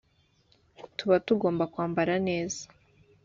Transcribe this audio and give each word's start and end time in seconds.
tuba 0.97 1.17
tugomba 1.25 1.63
kwambara 1.73 2.13
neza 2.27 2.61